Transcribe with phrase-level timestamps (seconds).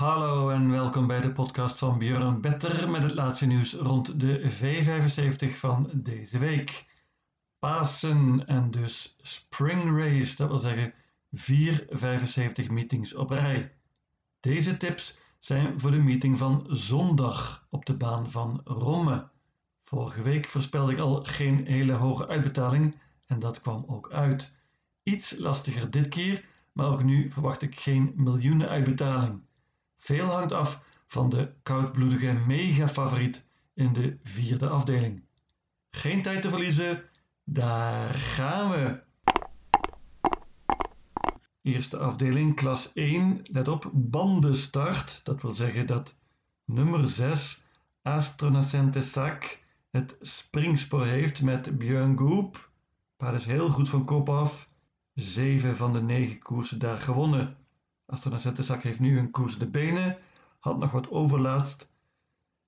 [0.00, 4.50] Hallo en welkom bij de podcast van Björn Better met het laatste nieuws rond de
[4.50, 6.86] V75 van deze week.
[7.58, 10.94] Pasen en dus Spring Race, dat wil zeggen
[11.32, 13.72] vier 75 meetings op rij.
[14.40, 19.28] Deze tips zijn voor de meeting van zondag op de baan van Rome.
[19.84, 24.52] Vorige week voorspelde ik al geen hele hoge uitbetaling en dat kwam ook uit.
[25.02, 29.48] Iets lastiger dit keer, maar ook nu verwacht ik geen miljoenen uitbetaling.
[30.00, 35.22] Veel hangt af van de koudbloedige mega-favoriet in de vierde afdeling.
[35.90, 37.02] Geen tijd te verliezen,
[37.44, 39.02] daar gaan we!
[41.62, 45.20] Eerste afdeling, klas 1, let op, bandenstart.
[45.24, 46.14] Dat wil zeggen dat
[46.64, 47.64] nummer 6,
[48.02, 49.58] Astronacente Sac,
[49.90, 52.70] het springspoor heeft met Björn Goop.
[53.16, 54.68] Paard is heel goed van kop af.
[55.14, 57.56] Zeven van de negen koersen daar gewonnen.
[58.10, 60.18] Astronacente Sac heeft nu een koers de benen.
[60.58, 61.88] Had nog wat overlaatst.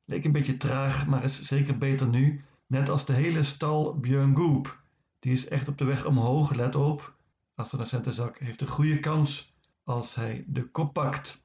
[0.04, 2.44] Leek een beetje traag, maar is zeker beter nu.
[2.66, 4.80] Net als de hele stal Björn Goop.
[5.18, 7.14] Die is echt op de weg omhoog, let op.
[7.54, 11.42] Astronacente Sac heeft een goede kans als hij de kop pakt.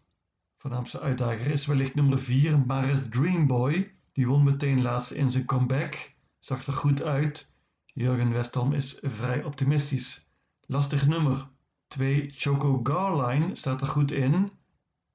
[0.58, 3.92] Voornaamste uitdager is wellicht nummer 4, Maris Dreamboy.
[4.14, 6.14] Die won meteen laatst in zijn comeback.
[6.40, 7.50] Zag er goed uit.
[7.86, 10.28] Jurgen Westholm is vrij optimistisch.
[10.66, 11.50] Lastig nummer.
[11.88, 14.52] 2 Choco Garline staat er goed in.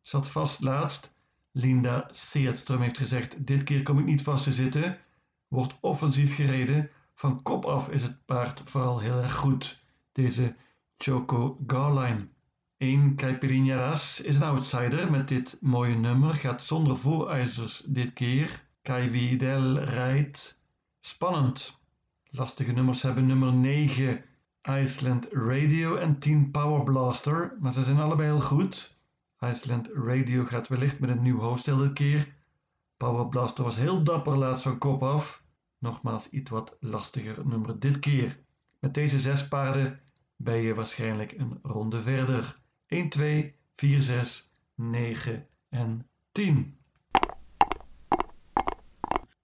[0.02, 1.14] Zat vast laatst.
[1.50, 4.98] Linda Seertström heeft gezegd: Dit keer kom ik niet vast te zitten.
[5.48, 6.90] Wordt offensief gereden.
[7.14, 9.84] Van kop af is het paard vooral heel erg goed.
[10.12, 10.56] Deze
[10.96, 12.28] Choco Garline.
[12.76, 16.34] 1 Caipirinha Ras is een outsider met dit mooie nummer.
[16.34, 18.64] Gaat zonder voorijzers dit keer.
[18.82, 20.60] Kai Videl rijdt.
[21.00, 21.80] Spannend.
[22.30, 24.24] Lastige nummers hebben nummer 9
[24.68, 28.96] Iceland Radio en 10 Power Blaster, maar ze zijn allebei heel goed.
[29.40, 32.34] Iceland Radio gaat wellicht met een nieuw hoofdstel dit keer.
[32.96, 35.44] Power Blaster was heel dapper laatst van kop af.
[35.78, 38.38] Nogmaals iets wat lastiger nummer dit keer.
[38.78, 40.00] Met deze zes paarden
[40.36, 42.60] ben je waarschijnlijk een ronde verder.
[42.86, 46.78] 1, 2, 4, 6, 9 en 10.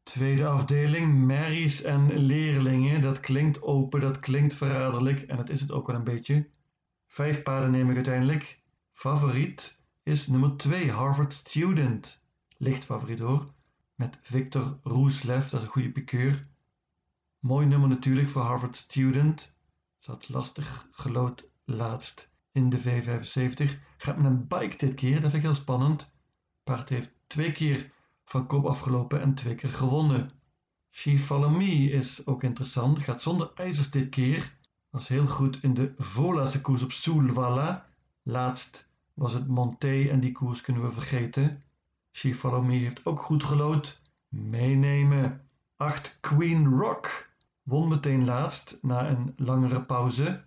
[0.09, 3.01] Tweede afdeling, merries en leerlingen.
[3.01, 6.49] Dat klinkt open, dat klinkt verraderlijk en dat is het ook wel een beetje.
[7.07, 8.61] Vijf paarden neem ik uiteindelijk.
[8.93, 12.21] Favoriet is nummer 2, Harvard Student.
[12.57, 13.45] Licht favoriet hoor.
[13.95, 16.47] Met Victor Roeslev, dat is een goede pikeur.
[17.39, 19.53] Mooi nummer natuurlijk voor Harvard Student.
[19.99, 23.79] Zat lastig gelood laatst in de V75.
[23.97, 26.11] Gaat met een bike dit keer, dat vind ik heel spannend.
[26.65, 27.91] Paard heeft twee keer
[28.29, 30.31] van kop afgelopen en twee keer gewonnen.
[30.91, 34.57] She Follow Me is ook interessant, gaat zonder ijzers dit keer.
[34.91, 37.87] Was heel goed in de voorlaatste koers op Soulwalla.
[38.23, 41.63] Laatst was het Monté en die koers kunnen we vergeten.
[42.13, 44.01] She Follow Me heeft ook goed gelood.
[44.29, 45.49] Meenemen.
[45.77, 47.31] 8 Queen Rock.
[47.63, 50.45] Won meteen laatst na een langere pauze.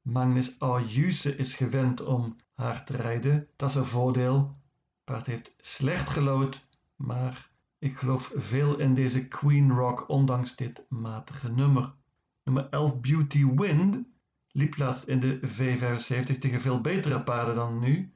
[0.00, 3.48] Magnus Ayuse is gewend om haar te rijden.
[3.56, 4.56] Dat is een voordeel.
[5.04, 6.70] Paard heeft slecht gelood
[7.02, 11.94] maar ik geloof veel in deze Queen Rock ondanks dit matige nummer.
[12.44, 13.98] Nummer 11 Beauty Wind
[14.50, 18.12] liep laatst in de V75 tegen veel betere paarden dan nu.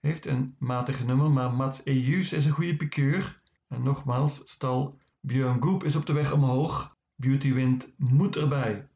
[0.00, 3.40] Heeft een matige nummer, maar Mats Ejus is een goede pikeur.
[3.68, 6.96] En nogmaals, stal Björn Goop is op de weg omhoog.
[7.14, 8.88] Beauty Wind moet erbij.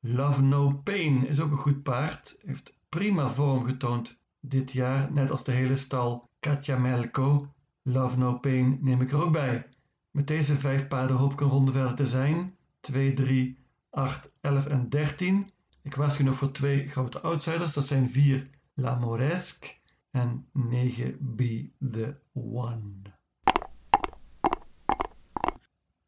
[0.00, 2.38] Love No Pain is ook een goed paard.
[2.44, 8.38] Heeft prima vorm getoond dit jaar, net als de hele stal Katja Melko Love No
[8.38, 9.66] Pain neem ik er ook bij.
[10.10, 12.56] Met deze vijf paarden hoop ik een ronde verder te zijn.
[12.80, 13.58] 2, 3,
[13.90, 15.50] 8, 11 en 13.
[15.82, 17.72] Ik waarschuw nog voor twee grote outsiders.
[17.72, 19.68] Dat zijn 4 La Moresque
[20.10, 23.02] en 9 Be The One.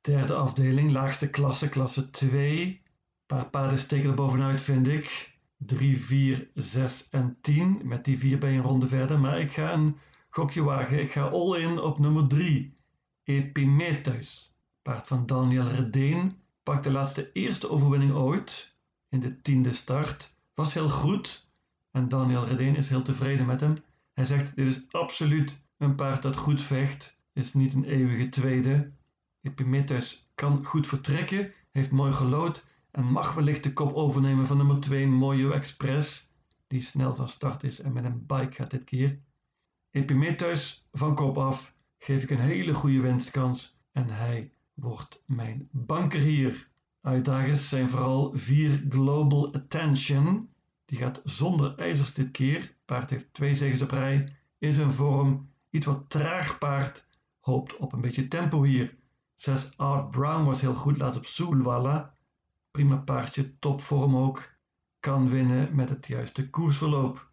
[0.00, 2.66] Derde afdeling, laagste klasse, klasse 2.
[2.66, 2.80] Een
[3.26, 5.38] paar paarden steken er bovenuit vind ik.
[5.56, 7.80] 3, 4, 6 en 10.
[7.84, 9.20] Met die 4 ben je een ronde verder.
[9.20, 9.96] Maar ik ga een
[10.34, 12.74] Gokje wagen, ik ga all in op nummer 3.
[13.22, 14.54] Epimetheus.
[14.82, 18.74] Paard van Daniel Redeen pakt de laatste eerste overwinning ooit
[19.08, 20.34] in de tiende start.
[20.54, 21.48] Was heel goed
[21.90, 23.76] en Daniel Redeen is heel tevreden met hem.
[24.12, 28.92] Hij zegt: Dit is absoluut een paard dat goed vecht, is niet een eeuwige tweede.
[29.42, 34.80] Epimetheus kan goed vertrekken, heeft mooi gelood en mag wellicht de kop overnemen van nummer
[34.80, 36.34] 2 Mojo Express,
[36.66, 39.18] die snel van start is en met een bike gaat dit keer.
[39.94, 46.20] Epimetheus van kop af geef ik een hele goede winstkans en hij wordt mijn banker
[46.20, 46.68] hier.
[47.00, 50.48] Uitdagers zijn vooral 4 Global Attention.
[50.84, 52.76] Die gaat zonder ijzers dit keer.
[52.84, 57.06] Paard heeft twee zegens op rij, is in vorm iets wat traag paard
[57.40, 58.96] hoopt op een beetje tempo hier.
[59.34, 62.14] 6 Art Brown was heel goed, laatst op Soulwalla.
[62.70, 64.54] Prima paardje, topvorm ook.
[65.00, 67.28] Kan winnen met het juiste koersverloop.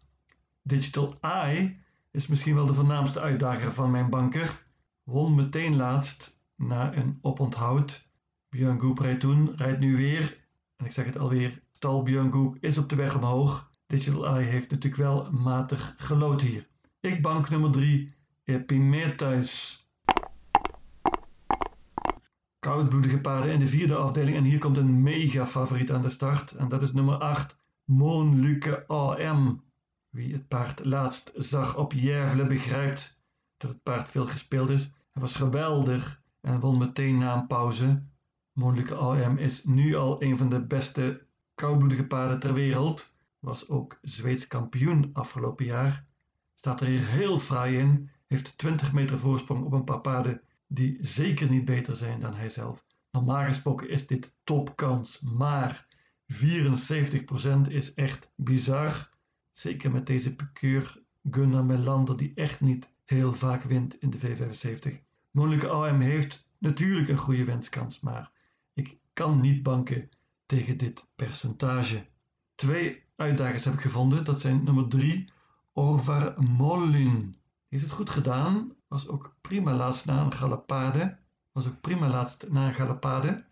[0.62, 1.80] Digital Eye
[2.12, 4.66] is misschien wel de voornaamste uitdager van mijn banker.
[5.02, 8.08] Won meteen laatst na een oponthoud.
[8.48, 10.46] Björn Goep rijdt toen, rijdt nu weer.
[10.76, 13.70] En ik zeg het alweer, Tal Björn Goep is op de weg omhoog.
[13.86, 16.68] Digital Eye heeft natuurlijk wel matig gelood hier.
[17.00, 19.86] Ik bank nummer 3, Epimetheus.
[22.58, 26.52] Koudbloedige paarden in de vierde afdeling en hier komt een mega favoriet aan de start
[26.52, 29.62] en dat is nummer 8, Moonluke AM.
[30.12, 33.18] Wie het paard laatst zag op Jervle begrijpt
[33.56, 34.82] dat het paard veel gespeeld is.
[35.10, 38.02] Hij was geweldig en won meteen na een pauze.
[38.52, 43.14] Moonluke AM is nu al een van de beste koudbloedige paarden ter wereld.
[43.38, 46.06] Was ook Zweeds kampioen afgelopen jaar.
[46.54, 48.10] Staat er hier heel fraai in.
[48.26, 52.84] Heeft 20 meter voorsprong op een paar paarden die zeker niet beter zijn dan hijzelf.
[53.10, 55.86] Normaal gesproken is dit topkans, maar
[56.32, 59.10] 74% is echt bizar.
[59.52, 65.10] Zeker met deze pikeur Gunnar Melander die echt niet heel vaak wint in de V75.
[65.30, 68.30] Moeilijke AM heeft natuurlijk een goede wenskans, maar
[68.72, 70.08] ik kan niet banken
[70.46, 72.06] tegen dit percentage.
[72.54, 74.24] Twee uitdagers heb ik gevonden.
[74.24, 75.32] Dat zijn nummer 3,
[75.72, 77.20] Orvar Molin.
[77.20, 77.38] Die
[77.68, 81.18] heeft het goed gedaan, was ook prima laatst na een galopade.
[81.52, 83.44] Was ook prima laatst na een galopade.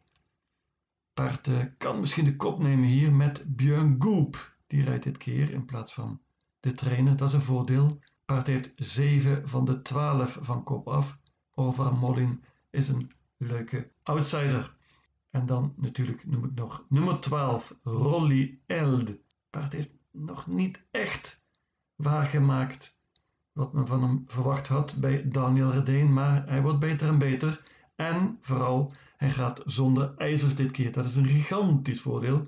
[1.15, 4.57] Paard uh, kan misschien de kop nemen hier met Björn Goop.
[4.71, 6.21] Die rijdt dit keer in plaats van
[6.61, 7.17] de trainer.
[7.17, 7.99] Dat is een voordeel.
[8.25, 11.19] Paard heeft 7 van de 12 van kop af.
[11.55, 14.77] Over Mollin is een leuke outsider.
[15.31, 19.11] En dan natuurlijk noem ik nog nummer 12, Rolly Eld.
[19.51, 21.45] Paard heeft nog niet echt
[21.97, 22.97] waargemaakt
[23.53, 27.63] wat men van hem verwacht had bij Daniel Redeen, maar hij wordt beter en beter.
[27.97, 30.93] En vooral, hij gaat zonder ijzers dit keer.
[30.93, 32.43] Dat is een gigantisch voordeel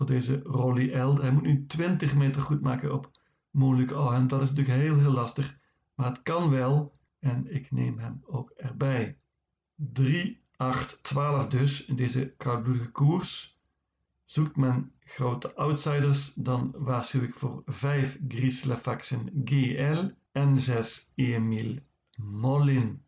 [0.00, 1.20] voor deze Rolly Eld.
[1.20, 3.10] Hij moet nu 20 meter goed maken op
[3.50, 4.28] Moeilijk Arnhem.
[4.28, 5.58] Dat is natuurlijk heel, heel lastig.
[5.94, 9.18] Maar het kan wel en ik neem hem ook erbij.
[9.74, 13.58] 3, 8, 12 dus in deze koudbloedige koers.
[14.24, 21.78] Zoekt men grote outsiders, dan waarschuw ik voor 5 Grislafaxen GL en 6 Emil
[22.16, 23.02] Mollin.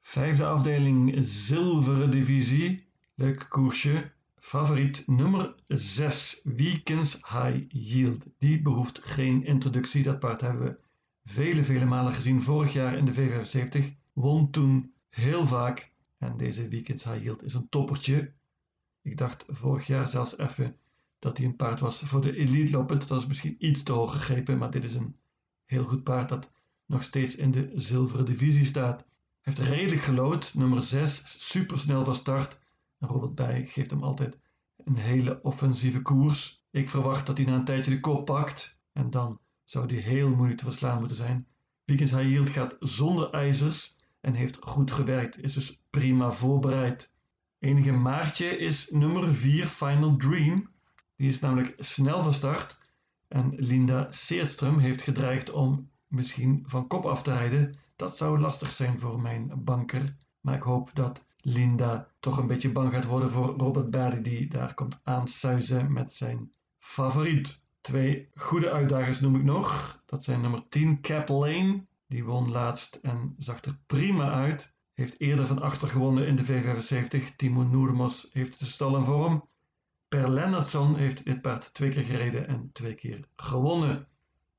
[0.00, 2.88] Vijfde afdeling zilveren divisie.
[3.14, 4.14] Leuk koersje.
[4.46, 8.24] Favoriet nummer 6, Weekends High Yield.
[8.38, 10.02] Die behoeft geen introductie.
[10.02, 10.80] Dat paard hebben we
[11.24, 12.42] vele, vele malen gezien.
[12.42, 13.94] Vorig jaar in de V75.
[14.12, 15.92] Won toen heel vaak.
[16.18, 18.32] En deze Weekends High Yield is een toppertje.
[19.02, 20.76] Ik dacht vorig jaar zelfs even
[21.18, 22.98] dat hij een paard was voor de Elite Lopen.
[23.06, 25.16] Dat is misschien iets te hoog gegrepen, maar dit is een
[25.64, 26.50] heel goed paard dat
[26.84, 29.04] nog steeds in de zilveren divisie staat.
[29.40, 32.58] Heeft redelijk gelood, nummer 6, super snel van start.
[32.98, 34.38] Robert Bij geeft hem altijd
[34.84, 36.64] een hele offensieve koers.
[36.70, 40.28] Ik verwacht dat hij na een tijdje de kop pakt en dan zou hij heel
[40.28, 41.46] moeilijk te verslaan moeten zijn.
[41.84, 47.14] Weekends High Yield gaat zonder ijzers en heeft goed gewerkt, is dus prima voorbereid.
[47.58, 50.70] Enige maartje is nummer 4 Final Dream.
[51.16, 52.80] Die is namelijk snel van start
[53.28, 57.78] en Linda Seertström heeft gedreigd om misschien van kop af te rijden.
[57.96, 62.72] Dat zou lastig zijn voor mijn banker, maar ik hoop dat Linda toch een beetje
[62.72, 67.62] bang gaat worden voor Robert Barry die daar komt aansuizen met zijn favoriet.
[67.80, 70.02] Twee goede uitdagers noem ik nog.
[70.06, 71.86] Dat zijn nummer 10 Cap Lane.
[72.06, 74.74] Die won laatst en zag er prima uit.
[74.94, 77.36] Heeft eerder van achter gewonnen in de V75.
[77.36, 79.48] Timo Noermos heeft de stal in vorm.
[80.08, 84.08] Per Lennartson heeft dit paard twee keer gereden en twee keer gewonnen.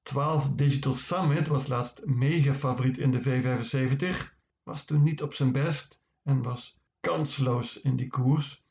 [0.03, 4.35] 12 Digital Summit was laatst mega favoriet in de V75.
[4.63, 8.63] Was toen niet op zijn best en was kansloos in die koers.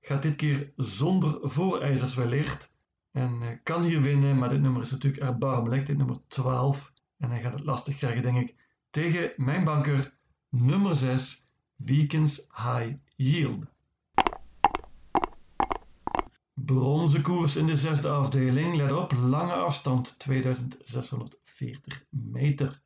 [0.00, 2.72] Gaat dit keer zonder voorijzers wellicht.
[3.10, 5.86] En eh, kan hier winnen, maar dit nummer is natuurlijk erbarmelijk.
[5.86, 6.92] Dit nummer 12.
[7.18, 8.66] En hij gaat het lastig krijgen, denk ik.
[8.90, 10.14] Tegen mijn banker
[10.48, 11.44] nummer 6,
[11.76, 13.64] Weekends High Yield.
[16.54, 18.76] Bronzen koers in de zesde afdeling.
[18.76, 22.82] Let op, lange afstand 2640 meter.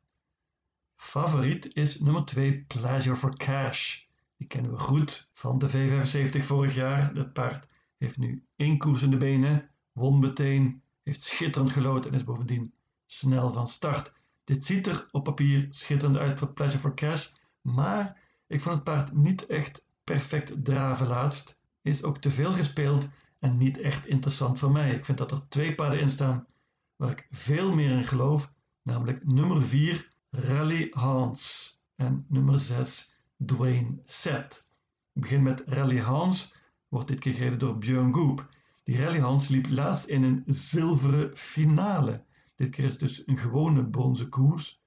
[0.97, 4.05] Favoriet is nummer 2 Pleasure for Cash.
[4.37, 7.13] Die kennen we goed van de V75 vorig jaar.
[7.13, 12.13] Dat paard heeft nu één koers in de benen, won meteen, heeft schitterend gelood en
[12.13, 12.73] is bovendien
[13.05, 14.13] snel van start.
[14.43, 17.27] Dit ziet er op papier schitterend uit voor Pleasure for Cash,
[17.61, 21.59] maar ik vond het paard niet echt perfect draven laatst.
[21.81, 23.07] Is ook te veel gespeeld
[23.39, 24.91] en niet echt interessant voor mij.
[24.91, 26.47] Ik vind dat er twee paarden in staan
[26.95, 28.51] waar ik veel meer in geloof.
[28.81, 33.15] namelijk nummer 4 Rally Hans en nummer 6
[33.45, 34.67] Dwayne Set.
[35.13, 36.53] Ik begin met Rally Hans,
[36.87, 38.49] wordt dit keer gereden door Björn Goop.
[38.83, 42.25] Die Rally Hans liep laatst in een zilveren finale.
[42.55, 44.81] Dit keer is dus een gewone bronzen koers.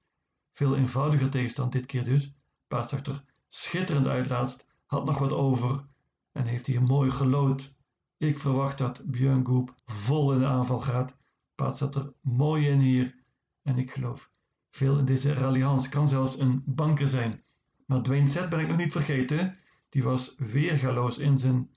[0.51, 2.33] Veel eenvoudiger tegenstand dit keer dus.
[2.67, 5.87] Paard zag er schitterend uit laatst, had nog wat over
[6.31, 7.75] en heeft hier mooi gelood.
[8.17, 11.17] Ik verwacht dat Björn Goop vol in de aanval gaat.
[11.55, 13.15] Paard zat er mooi in hier
[13.61, 14.30] en ik geloof
[14.71, 15.89] veel in deze Rally Hans.
[15.89, 17.43] Kan zelfs een banker zijn.
[17.85, 19.57] Maar Dwayne Set ben ik nog niet vergeten.
[19.89, 21.69] Die was weergaloos in zijn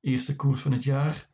[0.00, 1.30] eerste koers van het jaar.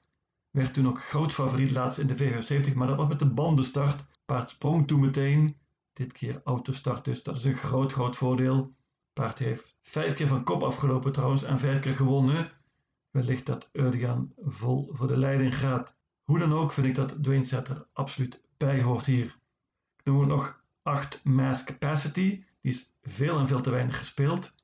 [0.50, 4.04] Werd toen ook groot favoriet laatst in de V75, maar dat was met de bandenstart.
[4.25, 5.56] Paard sprong toen meteen.
[5.92, 8.75] Dit keer autostart dus, dat is een groot, groot voordeel.
[9.12, 12.52] Paard heeft vijf keer van kop afgelopen trouwens en vijf keer gewonnen.
[13.10, 15.96] Wellicht dat Urdian vol voor de leiding gaat.
[16.22, 19.38] Hoe dan ook vind ik dat Dwayne Setter absoluut bij hoort hier.
[19.96, 22.45] Ik noem nog 8 Mass Capacity.
[22.61, 24.54] Die is veel en veel te weinig gespeeld.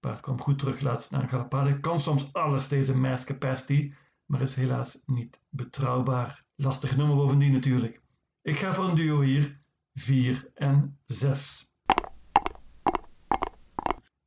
[0.00, 1.80] Paard kwam goed terug laatst naar Galapade.
[1.80, 3.92] Kan soms alles deze Mass Capacity,
[4.26, 6.44] maar is helaas niet betrouwbaar.
[6.54, 8.02] Lastig nummer bovendien natuurlijk.
[8.42, 9.58] Ik ga voor een duo hier
[9.94, 11.72] 4 en 6.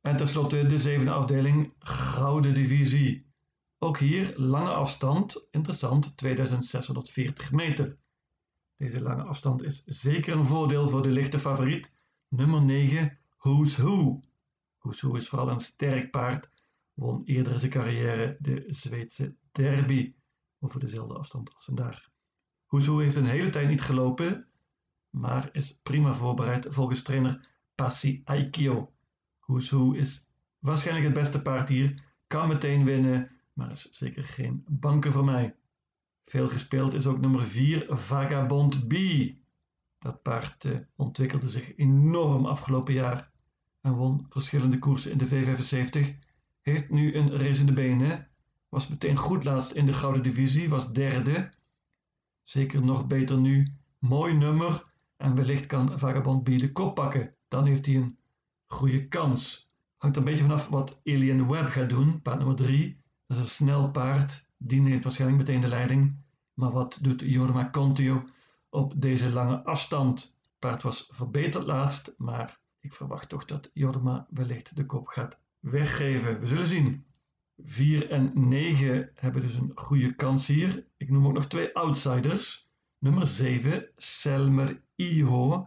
[0.00, 3.26] En tenslotte de zevende afdeling, Gouden Divisie.
[3.78, 7.96] Ook hier lange afstand, interessant, 2640 meter.
[8.82, 11.92] Deze lange afstand is zeker een voordeel voor de lichte favoriet,
[12.28, 14.20] nummer 9, Who's Who.
[14.78, 16.50] Who's Who is vooral een sterk paard,
[16.94, 20.14] won eerder in zijn carrière de Zweedse derby
[20.60, 22.08] over dezelfde afstand als vandaag.
[22.66, 24.46] Who's Who heeft een hele tijd niet gelopen,
[25.10, 28.92] maar is prima voorbereid volgens trainer Passi Aikio.
[29.40, 34.64] Who's Who is waarschijnlijk het beste paard hier, kan meteen winnen, maar is zeker geen
[34.68, 35.56] banken voor mij.
[36.24, 38.94] Veel gespeeld is ook nummer 4, Vagabond B.
[39.98, 43.30] Dat paard eh, ontwikkelde zich enorm afgelopen jaar
[43.80, 46.18] en won verschillende koersen in de V75.
[46.60, 48.28] Heeft nu een race in de benen.
[48.68, 51.52] Was meteen goed laatst in de gouden divisie, was derde.
[52.42, 53.76] Zeker nog beter nu.
[53.98, 54.82] Mooi nummer
[55.16, 57.34] en wellicht kan Vagabond B de kop pakken.
[57.48, 58.18] Dan heeft hij een
[58.66, 59.66] goede kans.
[59.96, 63.02] Hangt een beetje vanaf wat Alien Webb gaat doen, paard nummer 3.
[63.26, 64.46] Dat is een snel paard.
[64.64, 66.16] Die neemt waarschijnlijk meteen de leiding.
[66.54, 68.24] Maar wat doet Jorma Contio
[68.70, 70.34] op deze lange afstand?
[70.58, 76.40] Paard was verbeterd laatst, maar ik verwacht toch dat Jorma wellicht de kop gaat weggeven.
[76.40, 77.04] We zullen zien.
[77.64, 80.86] 4 en 9 hebben dus een goede kans hier.
[80.96, 82.70] Ik noem ook nog twee outsiders.
[82.98, 85.66] Nummer 7, Selmer Iho.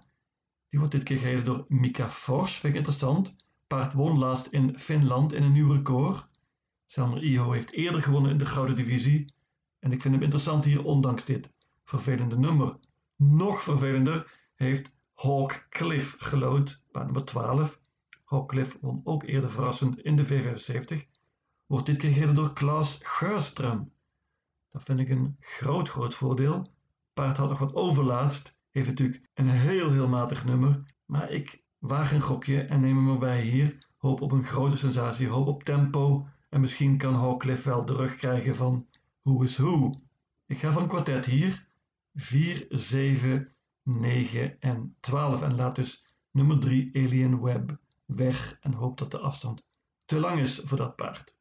[0.69, 2.53] Die wordt dit keer gereden door Mika Fors.
[2.57, 3.35] Vind ik interessant.
[3.67, 6.27] Paard won laatst in Finland in een nieuw record.
[6.85, 9.33] Selmer Iho heeft eerder gewonnen in de gouden divisie.
[9.79, 12.77] En ik vind hem interessant hier, ondanks dit vervelende nummer.
[13.15, 17.79] Nog vervelender heeft Hawk Cliff gelood, baan nummer 12.
[18.23, 21.09] Hawk Cliff won ook eerder verrassend in de V75.
[21.65, 23.93] Wordt dit keer gereden door Klaas Geurström.
[24.71, 26.73] Dat vind ik een groot, groot voordeel.
[27.13, 28.55] Paard had nog wat overlaatst.
[28.71, 30.93] Heeft natuurlijk een heel, heel matig nummer.
[31.05, 33.87] Maar ik waag een gokje en neem hem erbij hier.
[33.97, 36.27] Hoop op een grote sensatie, hoop op tempo.
[36.55, 38.87] En misschien kan Hawkliff wel de rug krijgen van
[39.21, 40.01] Who is Who.
[40.45, 41.67] Ik ga van kwartet hier.
[42.13, 45.41] 4, 7, 9 en 12.
[45.41, 48.57] En laat dus nummer 3 Alien Web weg.
[48.61, 49.65] En hoop dat de afstand
[50.05, 51.35] te lang is voor dat paard.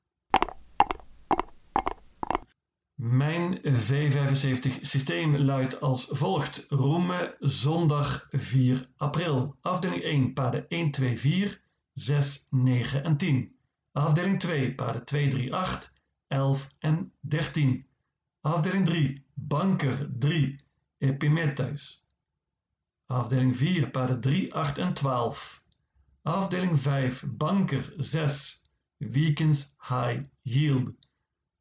[2.94, 6.66] Mijn V75 systeem luidt als volgt.
[6.68, 9.56] Roemen zondag 4 april.
[9.60, 11.60] Afdeling 1 paarden 1, 2, 4,
[11.92, 13.53] 6, 9 en 10.
[13.94, 15.92] Afdeling 2 paarden 2, 3, 8,
[16.28, 17.86] 11 en 13.
[18.40, 20.56] Afdeling 3 banker 3
[20.98, 22.04] Epimetheus.
[23.06, 25.62] Afdeling 4 paarden 3, 8 en 12.
[26.22, 28.62] Afdeling 5 banker 6
[28.98, 30.94] Weekends High Yield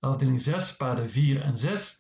[0.04, 2.00] afdeling 6 paarden 4 en 6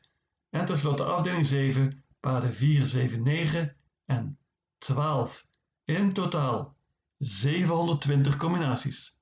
[0.49, 3.75] en tenslotte afdeling 7 paarden 4, 7, 9
[4.05, 4.37] en
[4.77, 5.45] 12.
[5.85, 6.75] In totaal
[7.17, 9.19] 720 combinaties.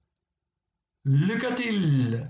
[1.04, 2.28] Lycka till!